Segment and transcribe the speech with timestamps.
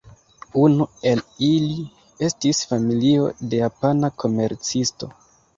[0.61, 1.19] Unu el
[1.49, 1.77] ili
[2.29, 5.13] estis familio de japana komercisto.